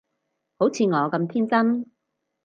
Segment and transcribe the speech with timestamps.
[0.57, 1.91] 好似我咁天真